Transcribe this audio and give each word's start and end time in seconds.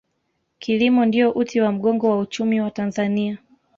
kilimo 0.59 1.05
ndiyo 1.05 1.31
uti 1.31 1.61
wa 1.61 1.71
mgongo 1.71 2.09
wa 2.09 2.19
uchumi 2.19 2.61
wa 2.61 2.71
tanzania 2.71 3.37